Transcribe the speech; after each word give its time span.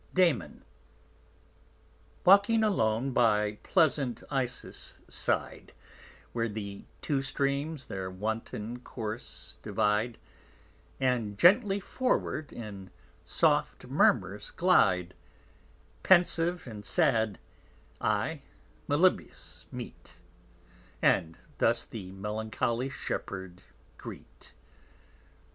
_DAM. 0.15 0.63
_Walking 2.25 2.65
alone 2.65 3.11
by 3.11 3.59
pleasant 3.61 4.23
Isis 4.31 4.97
side 5.07 5.73
Where 6.33 6.49
the 6.49 6.85
two 7.03 7.21
Streams 7.21 7.85
their 7.85 8.09
wanton 8.09 8.79
course 8.79 9.57
divide, 9.61 10.17
And 10.99 11.37
gently 11.37 11.79
forward 11.79 12.51
in 12.51 12.89
soft 13.23 13.85
Murmurs 13.85 14.49
glide; 14.49 15.13
Pensive 16.01 16.65
and 16.65 16.83
sad 16.83 17.37
I_ 18.01 18.39
Melibæus 18.89 19.65
_meet, 19.71 20.17
And 20.99 21.37
thus 21.59 21.85
the 21.85 22.11
melancholy 22.13 22.89
Shepherd 22.89 23.61
greet. 23.99 24.53